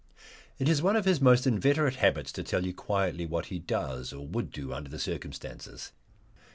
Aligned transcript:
It 0.57 0.67
is 0.67 0.81
one 0.81 0.95
of 0.95 1.05
his 1.05 1.21
most 1.21 1.45
inveterate 1.45 1.97
habits 1.97 2.31
to 2.31 2.41
tell 2.41 2.65
you 2.65 2.73
quietly 2.73 3.27
what 3.27 3.45
he 3.53 3.59
does, 3.59 4.11
or 4.11 4.25
would 4.25 4.49
do 4.51 4.73
under 4.73 4.89
the 4.89 4.97
circumstances. 4.97 5.91